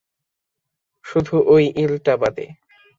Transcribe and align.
শুধু 1.05 1.35
ওই 1.45 1.63
ইলটা 1.75 2.13
বাদে। 2.17 2.45